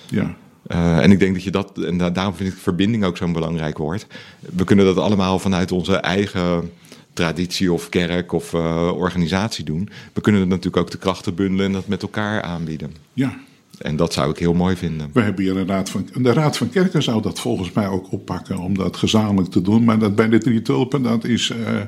[0.09, 0.37] Ja.
[0.69, 3.33] Uh, en ik denk dat je dat, en da daarom vind ik verbinding ook zo'n
[3.33, 4.07] belangrijk woord.
[4.41, 6.71] We kunnen dat allemaal vanuit onze eigen
[7.13, 9.89] traditie of kerk of uh, organisatie doen.
[10.13, 12.95] We kunnen het natuurlijk ook de krachten bundelen en dat met elkaar aanbieden.
[13.13, 13.39] Ja.
[13.79, 15.11] En dat zou ik heel mooi vinden.
[15.13, 16.09] We hebben hier een raad van.
[16.15, 19.85] De Raad van Kerken zou dat volgens mij ook oppakken om dat gezamenlijk te doen.
[19.85, 21.51] Maar dat bij de drie tulpen, dat is.
[21.51, 21.81] Uh,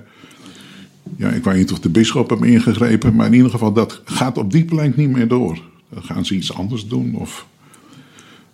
[1.16, 4.38] ja, ik weet niet of de bisschop hem ingegrepen, maar in ieder geval, dat gaat
[4.38, 5.58] op die plank niet meer door.
[5.88, 7.46] Dan gaan ze iets anders doen of.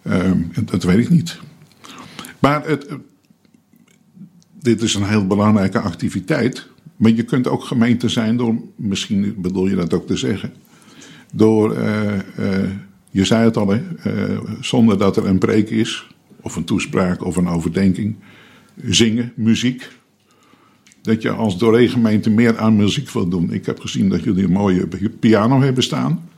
[0.02, 0.30] Uh,
[0.64, 1.38] dat weet ik niet.
[2.38, 2.86] Maar het,
[4.60, 6.70] dit is een heel belangrijke activiteit.
[6.96, 10.52] Maar je kunt ook gemeente zijn door, misschien bedoel je dat ook te zeggen,
[11.32, 12.70] door, uh, uh,
[13.10, 13.74] je zei het al,
[14.60, 16.06] zonder dat er een preek is,
[16.40, 18.16] of een toespraak of een overdenking,
[18.84, 19.88] zingen, muziek.
[21.02, 23.52] Dat je als doorregemeente meer aan muziek wil doen.
[23.52, 24.88] Ik heb gezien dat jullie een mooie
[25.20, 26.28] piano hebben staan.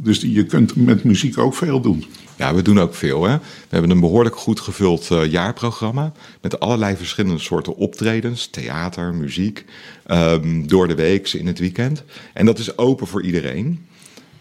[0.00, 2.04] Dus je kunt met muziek ook veel doen.
[2.36, 3.24] Ja, we doen ook veel.
[3.24, 3.36] Hè?
[3.38, 6.12] We hebben een behoorlijk goed gevuld uh, jaarprogramma.
[6.40, 8.46] Met allerlei verschillende soorten optredens.
[8.46, 9.64] Theater, muziek.
[10.06, 12.02] Um, door de week, in het weekend.
[12.32, 13.86] En dat is open voor iedereen.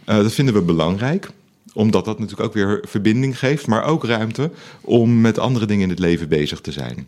[0.05, 1.29] Uh, dat vinden we belangrijk
[1.73, 5.89] omdat dat natuurlijk ook weer verbinding geeft, maar ook ruimte om met andere dingen in
[5.89, 7.07] het leven bezig te zijn.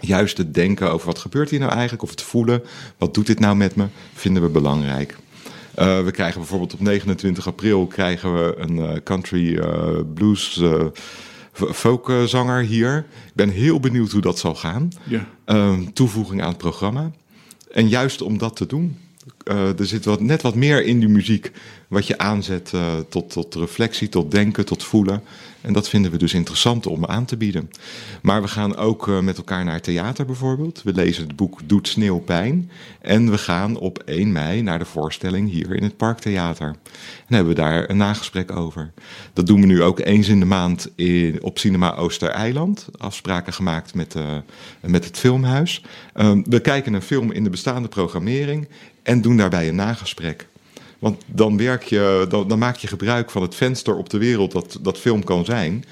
[0.00, 2.62] Juist het denken over wat gebeurt hier nou eigenlijk, of het voelen,
[2.98, 5.16] wat doet dit nou met me, vinden we belangrijk.
[5.78, 10.62] Uh, we krijgen bijvoorbeeld op 29 april krijgen we een uh, country uh, blues
[11.52, 12.98] folkzanger hier.
[13.26, 14.90] Ik ben heel benieuwd hoe dat zal gaan.
[15.04, 15.26] Ja.
[15.44, 17.10] Ehm, toevoeging aan het programma.
[17.70, 18.98] En juist om dat te doen,
[19.44, 21.52] uh, er zit wat, net wat meer in die muziek
[21.88, 25.22] wat je aanzet uh, tot, tot reflectie, tot denken, tot voelen.
[25.60, 27.70] En dat vinden we dus interessant om aan te bieden.
[28.22, 30.82] Maar we gaan ook uh, met elkaar naar theater bijvoorbeeld.
[30.82, 32.70] We lezen het boek Doet Sneeuw Pijn.
[33.00, 36.76] En we gaan op 1 mei naar de voorstelling hier in het Parktheater.
[37.26, 38.92] En hebben we daar een nagesprek over.
[39.32, 42.88] Dat doen we nu ook eens in de maand in, op Cinema Oostereiland.
[42.98, 44.14] Afspraken gemaakt met,
[44.80, 45.84] met het filmhuis.
[46.44, 48.68] we kijken een film in de bestaande programmering
[49.02, 50.46] en doen daarbij een nagesprek.
[50.98, 54.52] Want dan, werk je, dan, dan, maak je gebruik van het venster op de wereld
[54.52, 55.84] dat, dat film kan zijn.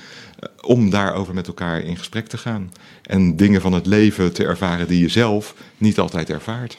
[0.61, 2.73] Om daarover met elkaar in gesprek te gaan.
[3.03, 6.79] En dingen van het leven te ervaren die je zelf niet altijd ervaart.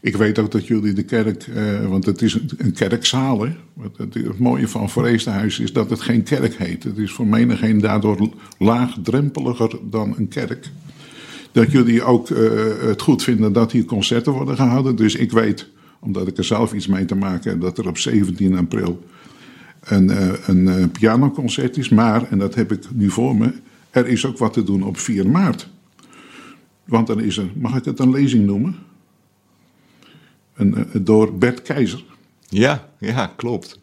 [0.00, 3.42] Ik weet ook dat jullie de kerk, eh, want het is een kerkzaal.
[3.42, 3.52] Hè?
[3.96, 6.82] Het, het, mooie van Vreesdenhuis is dat het geen kerk heet.
[6.82, 8.28] Het is voor menigeen daardoor
[8.58, 10.70] laagdrempeliger dan een kerk.
[11.52, 14.96] Dat jullie ook uh, het goed vinden dat hier concerten worden gehouden.
[14.96, 15.68] Dus ik weet
[16.00, 19.04] omdat ik er zelf iets mee te maken heb, dat er op 17 april
[19.80, 21.88] een, uh, een pianoconcert is.
[21.88, 23.52] Maar, en dat heb ik nu voor me,
[23.90, 25.68] er is ook wat te doen op 4 maart.
[26.84, 28.76] Want dan is er, mag ik het een lezing noemen?
[30.54, 32.04] Een, door Bert Keizer.
[32.48, 33.80] Ja, ja, klopt.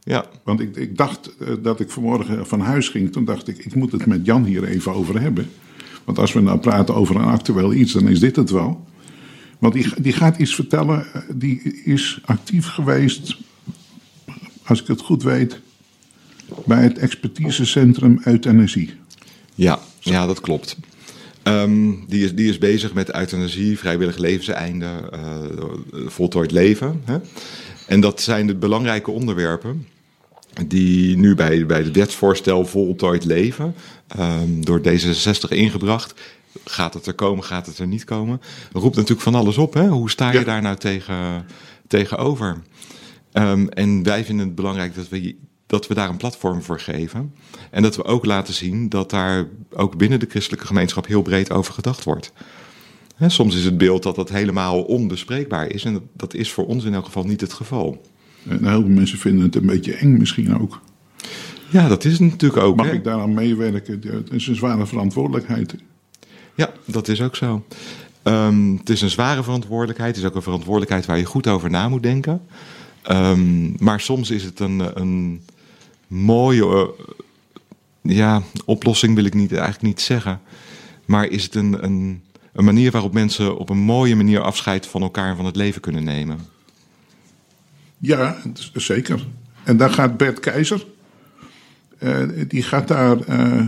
[0.00, 0.24] Ja.
[0.44, 1.30] Want ik, ik dacht
[1.62, 3.12] dat ik vanmorgen van huis ging.
[3.12, 5.50] Toen dacht ik, ik moet het met Jan hier even over hebben.
[6.04, 8.86] Want als we nou praten over een actueel iets, dan is dit het wel.
[9.58, 13.36] Want die, die gaat iets vertellen, die is actief geweest,
[14.62, 15.60] als ik het goed weet,
[16.66, 18.94] bij het expertisecentrum euthanasie.
[19.54, 20.76] Ja, ja dat klopt.
[21.42, 27.02] Um, die, is, die is bezig met euthanasie, vrijwillig levenseinde, uh, voltooid leven.
[27.04, 27.18] Hè?
[27.86, 29.86] En dat zijn de belangrijke onderwerpen
[30.66, 33.74] die nu bij, bij het wetsvoorstel voltooid leven
[34.18, 36.20] um, door D66 ingebracht.
[36.64, 38.40] Gaat het er komen, gaat het er niet komen?
[38.72, 39.74] Roept natuurlijk van alles op.
[39.74, 39.88] Hè?
[39.88, 40.44] Hoe sta je ja.
[40.44, 41.46] daar nou tegen,
[41.86, 42.62] tegenover?
[43.32, 47.34] Um, en wij vinden het belangrijk dat we, dat we daar een platform voor geven.
[47.70, 51.50] En dat we ook laten zien dat daar ook binnen de christelijke gemeenschap heel breed
[51.50, 52.32] over gedacht wordt.
[53.14, 55.84] Hè, soms is het beeld dat dat helemaal onbespreekbaar is.
[55.84, 58.02] En dat, dat is voor ons in elk geval niet het geval.
[58.48, 60.80] En heel veel mensen vinden het een beetje eng misschien ook.
[61.72, 62.76] Ja, dat is het natuurlijk ook.
[62.76, 62.92] Mag hè?
[62.92, 64.00] ik daaraan meewerken?
[64.06, 65.74] Het is een zware verantwoordelijkheid.
[66.54, 67.64] Ja, dat is ook zo.
[68.22, 70.14] Um, het is een zware verantwoordelijkheid.
[70.14, 72.42] Het is ook een verantwoordelijkheid waar je goed over na moet denken.
[73.10, 75.42] Um, maar soms is het een, een
[76.06, 76.94] mooie
[78.02, 80.40] uh, ja, oplossing, wil ik niet, eigenlijk niet zeggen.
[81.04, 85.02] Maar is het een, een, een manier waarop mensen op een mooie manier afscheid van
[85.02, 86.38] elkaar en van het leven kunnen nemen?
[87.98, 88.36] Ja,
[88.72, 89.26] zeker.
[89.64, 90.86] En daar gaat Bert Keizer.
[92.04, 93.16] Uh, die gaat daar.
[93.28, 93.62] Uh,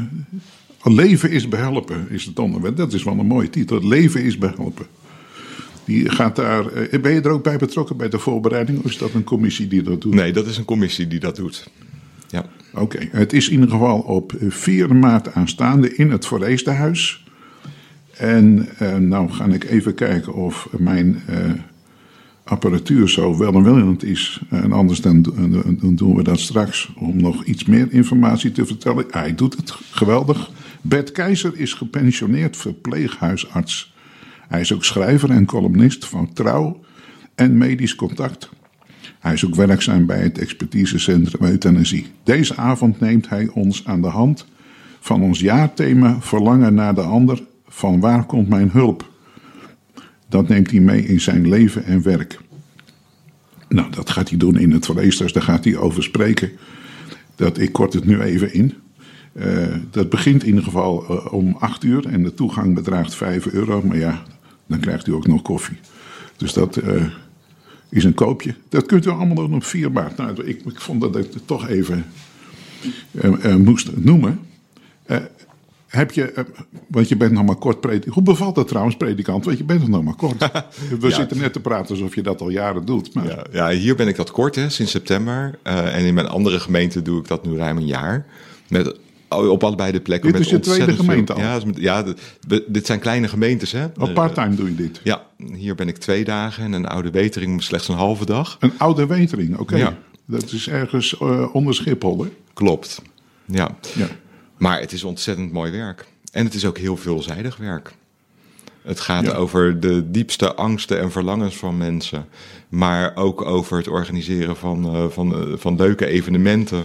[0.82, 2.76] leven is behelpen, is het onderwerp.
[2.76, 3.88] Dat is wel een mooie titel.
[3.88, 4.86] Leven is behelpen.
[5.84, 6.72] Die gaat daar.
[6.72, 8.78] Uh, ben je er ook bij betrokken bij de voorbereiding?
[8.78, 10.14] Of is dat een commissie die dat doet?
[10.14, 11.70] Nee, dat is een commissie die dat doet.
[12.28, 12.46] Ja.
[12.72, 13.08] Oké, okay.
[13.12, 17.24] het is in ieder geval op 4 maart aanstaande in het Voorreestenhuis.
[18.16, 18.68] En
[18.98, 21.22] nou ga ik even kijken of mijn
[22.44, 24.40] apparatuur zo welwillend is.
[24.50, 25.22] En anders dan,
[25.80, 29.04] dan doen we dat straks om nog iets meer informatie te vertellen.
[29.10, 30.50] Hij doet het geweldig.
[30.80, 33.94] Bert Keizer is gepensioneerd verpleeghuisarts.
[34.48, 36.80] Hij is ook schrijver en columnist van Trouw
[37.34, 38.50] en Medisch Contact.
[39.20, 42.06] Hij is ook werkzaam bij het expertisecentrum euthanasie.
[42.24, 44.46] Deze avond neemt hij ons aan de hand
[45.00, 47.42] van ons jaarthema Verlangen naar de ander.
[47.68, 49.12] Van waar komt mijn hulp?
[50.34, 52.38] Dat neemt hij mee in zijn leven en werk.
[53.68, 56.50] Nou, dat gaat hij doen in het Verleesters, daar gaat hij over spreken.
[57.34, 58.74] Dat, ik kort het nu even in.
[59.32, 63.46] Uh, dat begint in ieder geval uh, om 8 uur en de toegang bedraagt 5
[63.46, 63.82] euro.
[63.82, 64.22] Maar ja,
[64.66, 65.78] dan krijgt u ook nog koffie.
[66.36, 67.04] Dus dat uh,
[67.88, 68.54] is een koopje.
[68.68, 70.16] Dat kunt u allemaal doen op 4 maart.
[70.16, 72.04] Nou, ik, ik vond dat ik het toch even
[73.58, 74.38] moest noemen.
[75.94, 76.46] Heb je,
[76.88, 78.14] want je bent nog maar kort predikant.
[78.14, 79.44] Hoe bevalt dat trouwens, predikant?
[79.44, 80.50] Want je bent nog maar kort.
[81.00, 83.14] We zitten net te praten alsof je dat al jaren doet.
[83.14, 83.26] Maar...
[83.26, 85.58] Ja, ja, hier ben ik dat kort, hè, sinds september.
[85.66, 88.26] Uh, en in mijn andere gemeente doe ik dat nu ruim een jaar.
[88.68, 88.96] Met
[89.28, 90.32] op allebei de plekken.
[90.32, 91.40] Dit is je tweede gemeente al?
[91.40, 92.04] Ja, ja
[92.66, 93.72] dit zijn kleine gemeentes.
[93.72, 93.84] Hè?
[93.98, 95.00] Op part-time doe je dit?
[95.02, 98.56] Ja, hier ben ik twee dagen en een oude wetering slechts een halve dag.
[98.60, 99.76] Een oude wetering, oké.
[99.76, 99.98] Ja.
[100.26, 102.30] Dat is ergens uh, onder Schiphol, hè?
[102.52, 103.02] Klopt,
[103.44, 103.76] ja.
[103.94, 104.06] ja.
[104.56, 106.06] Maar het is ontzettend mooi werk.
[106.32, 107.94] En het is ook heel veelzijdig werk.
[108.82, 112.26] Het gaat over de diepste angsten en verlangens van mensen.
[112.68, 116.84] Maar ook over het organiseren van, uh, van, uh, van leuke evenementen.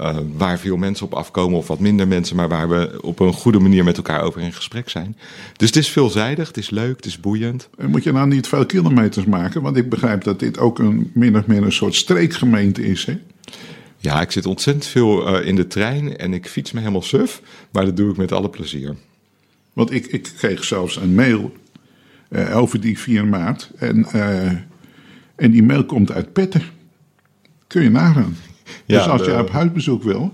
[0.00, 3.32] Uh, waar veel mensen op afkomen of wat minder mensen, maar waar we op een
[3.32, 5.16] goede manier met elkaar over in gesprek zijn.
[5.56, 7.68] Dus het is veelzijdig, het is leuk, het is boeiend.
[7.78, 9.62] En moet je nou niet veel kilometers maken?
[9.62, 13.18] Want ik begrijp dat dit ook een min of meer een soort streekgemeente is, hè?
[14.02, 17.42] Ja, ik zit ontzettend veel uh, in de trein en ik fiets me helemaal suf,
[17.72, 18.96] maar dat doe ik met alle plezier.
[19.72, 21.52] Want ik, ik kreeg zelfs een mail
[22.28, 24.06] uh, over die 4 maart en,
[25.36, 26.62] en die mail komt uit Petten.
[27.66, 28.36] Kun je nagaan.
[28.86, 30.32] Ja, dus als je op huisbezoek wil,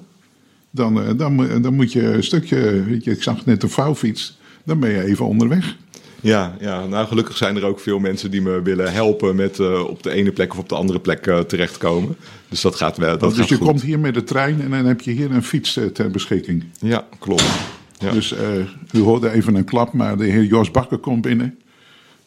[0.71, 4.39] dan, uh, dan, dan moet je een stukje, weet je, ik zag net een vouwfiets,
[4.65, 5.77] dan ben je even onderweg.
[6.21, 9.89] Ja, ja, nou gelukkig zijn er ook veel mensen die me willen helpen met uh,
[9.89, 12.17] op de ene plek of op de andere plek uh, terechtkomen.
[12.49, 13.19] Dus dat gaat wel.
[13.19, 13.67] Dat dus gaat je goed.
[13.67, 16.65] komt hier met de trein en dan heb je hier een fiets uh, ter beschikking.
[16.81, 17.45] Ja, klopt.
[17.99, 18.13] Ja.
[18.13, 18.35] Dus
[18.93, 21.59] u hoorde even een klap, maar de heer Jos Bakker komt binnen.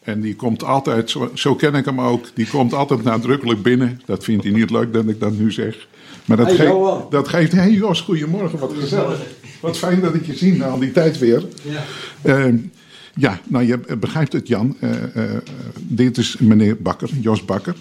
[0.02, 4.00] En die komt altijd, zo, zo, ken ik hem ook, die komt altijd nadrukkelijk binnen.
[4.04, 5.86] Dat vindt hij niet leuk dat ik dat nu zeg.
[6.24, 9.20] Maar dat, geeft, dat geeft, hé hey Jos, goedemorgen, wat gezellig.
[9.60, 11.44] Wat fijn dat ik je zie na al die tijd weer.
[11.62, 11.84] Ja,
[12.48, 12.54] uh,
[13.14, 14.76] ja nou je begrijpt het Jan.
[14.80, 15.36] Uh, uh,
[15.78, 17.76] dit is meneer Bakker, Jos Bakker.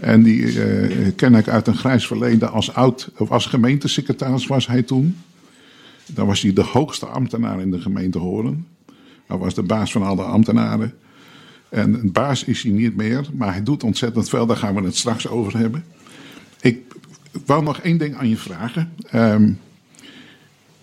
[0.00, 0.54] En die
[1.12, 5.16] ken ik uit een grijs verleden als oud, of als gemeentesecretaris was hij toen.
[6.06, 8.66] Dan was hij de hoogste ambtenaar in de gemeente Horen.
[9.26, 10.94] Hij was de baas van alle ambtenaren.
[11.68, 14.46] En een baas is hij niet meer, maar hij doet ontzettend veel.
[14.46, 15.84] Daar gaan we het straks over hebben.
[16.60, 16.78] Ik
[17.46, 18.92] wou nog één ding aan je vragen.
[19.14, 19.58] Um,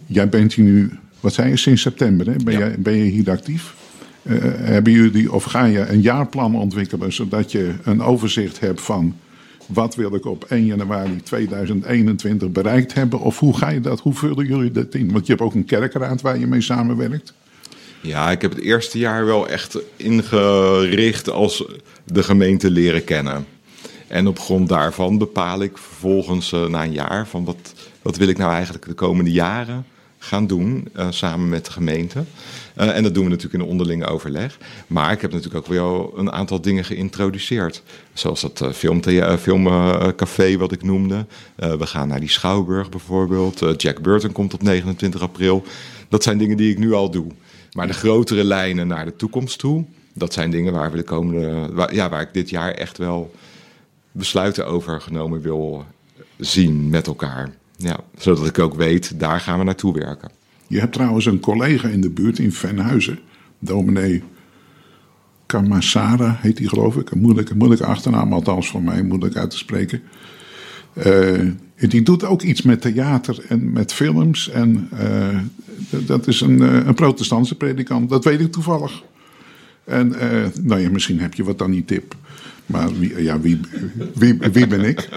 [0.06, 2.36] jij bent hier nu, wat zei je, sinds september, hè?
[2.44, 2.60] Ben, ja.
[2.60, 3.76] jij, ben je hier actief?
[4.24, 9.16] Uh, hebben jullie, of ga je een jaarplan ontwikkelen zodat je een overzicht hebt van
[9.66, 13.20] wat wil ik op 1 januari 2021 bereikt hebben?
[13.20, 15.12] Of hoe ga je dat, hoe vullen jullie dat in?
[15.12, 17.34] Want je hebt ook een kerkraad waar je mee samenwerkt.
[18.02, 21.66] Ja, ik heb het eerste jaar wel echt ingericht als
[22.04, 23.46] de gemeente leren kennen.
[24.08, 28.28] En op grond daarvan bepaal ik vervolgens uh, na een jaar van wat, wat wil
[28.28, 29.86] ik nou eigenlijk de komende jaren
[30.28, 32.24] gaan doen uh, samen met de gemeente.
[32.78, 34.58] Uh, en dat doen we natuurlijk in onderling overleg.
[34.88, 37.84] Maar ik heb natuurlijk ook wel een aantal dingen geïntroduceerd.
[38.14, 41.26] Zoals dat uh, filmcafé film, wat ik noemde.
[41.56, 43.82] we gaan naar die Schouwburg bijvoorbeeld.
[43.82, 45.64] Jack Burton komt op 29 april.
[46.10, 47.28] Dat zijn dingen die ik nu al doe.
[47.72, 51.74] Maar de grotere lijnen naar de toekomst toe, dat zijn dingen waar we de komende,
[51.74, 53.32] waar, ja, waar ik dit jaar echt wel
[54.12, 55.86] besluiten over genomen wil
[56.38, 57.52] zien met elkaar.
[57.78, 60.32] Ja, zodat ik ook weet, daar gaan we naartoe werken.
[60.68, 63.20] Je hebt trouwens een collega in de buurt in Venhuizen,
[63.60, 64.24] dominee
[65.48, 67.12] Kamasara heet hij geloof ik.
[67.12, 70.02] Een moeilijke, moeilijke achternaam, althans voor mij moeilijk uit te spreken.
[71.06, 74.50] Uh, die doet ook iets met theater en met films.
[74.50, 75.40] En uh,
[76.06, 79.04] dat is een, een protestantse predikant, dat weet ik toevallig.
[79.84, 80.14] En
[80.62, 82.16] nou ja, misschien heb je wat dan die tip.
[82.68, 83.60] Maar wie, ja, wie,
[84.14, 85.10] wie, wie ben ik?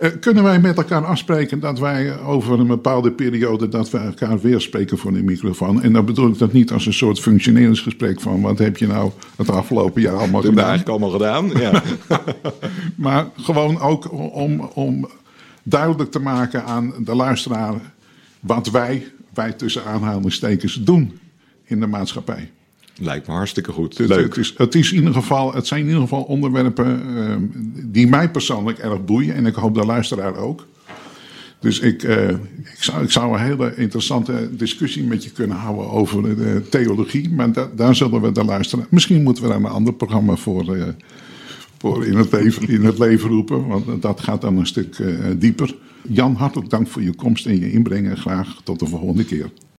[0.00, 3.68] Uh, kunnen wij met elkaar afspreken dat wij over een bepaalde periode...
[3.68, 5.82] dat we elkaar weer spreken voor de microfoon?
[5.82, 8.40] En dan bedoel ik dat niet als een soort functioneringsgesprek van...
[8.40, 10.64] wat heb je nou het afgelopen jaar allemaal gedaan?
[10.64, 11.82] eigenlijk allemaal gedaan, ja.
[12.96, 15.08] maar gewoon ook om, om
[15.62, 17.74] duidelijk te maken aan de luisteraar...
[18.40, 21.18] wat wij, wij tussen aanhalingstekens doen
[21.64, 22.50] in de maatschappij.
[23.02, 23.98] Lijkt me hartstikke goed.
[23.98, 24.24] Het, Leuk.
[24.24, 27.36] Het, is, het, is in ieder geval, het zijn in ieder geval onderwerpen uh,
[27.84, 29.34] die mij persoonlijk erg boeien.
[29.34, 30.66] En ik hoop de luisteraar ook.
[31.60, 35.90] Dus ik, uh, ik, zou, ik zou een hele interessante discussie met je kunnen houden
[35.90, 37.30] over de theologie.
[37.30, 38.86] Maar da, daar zullen we de luisteren.
[38.90, 40.84] Misschien moeten we daar een ander programma voor, uh,
[41.78, 43.66] voor in, het leven, in het leven roepen.
[43.66, 44.96] Want dat gaat dan een stuk
[45.38, 45.74] dieper.
[46.08, 48.08] Jan, hartelijk dank voor je komst en je inbreng.
[48.08, 49.50] En graag tot de volgende keer.